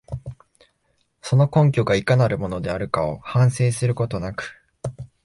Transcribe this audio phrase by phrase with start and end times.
[1.21, 4.59] その根拠がいかなるものであるかを反省することなく、